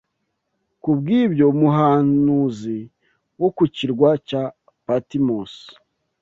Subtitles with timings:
[0.81, 2.79] Kubw’ibyo, umuhanuzi
[3.39, 4.43] wo ku kirwa cya
[4.85, 5.67] Patimosi